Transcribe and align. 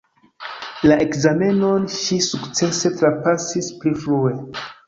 La 0.91 0.97
ekzamenon 1.03 1.85
ŝi 1.97 2.19
sukcese 2.31 2.93
trapasis 2.97 3.73
pli 3.85 3.95
frue. 4.03 4.35